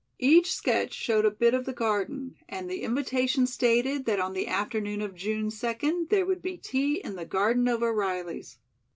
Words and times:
Each 0.17 0.51
sketch 0.55 0.95
showed 0.95 1.25
a 1.25 1.29
bit 1.29 1.53
of 1.53 1.65
the 1.65 1.73
garden, 1.73 2.33
and 2.49 2.67
the 2.67 2.81
invitations 2.81 3.53
stated 3.53 4.05
that 4.05 4.19
on 4.19 4.33
the 4.33 4.47
afternoon 4.47 4.99
of 4.99 5.13
June 5.13 5.51
second 5.51 6.09
there 6.09 6.25
would 6.25 6.41
be 6.41 6.57
tea 6.57 6.95
in 6.99 7.15
the 7.15 7.23
Garden 7.27 7.67
of 7.67 7.83
O'Reilly's. 7.83 8.57